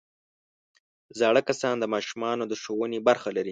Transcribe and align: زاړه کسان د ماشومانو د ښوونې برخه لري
زاړه 1.19 1.41
کسان 1.49 1.75
د 1.79 1.85
ماشومانو 1.93 2.43
د 2.47 2.53
ښوونې 2.61 2.99
برخه 3.07 3.29
لري 3.37 3.49